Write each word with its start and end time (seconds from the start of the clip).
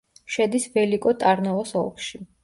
შედის 0.35 0.63
ველიკო-ტარნოვოს 0.77 1.75
ოლქში. 1.83 2.23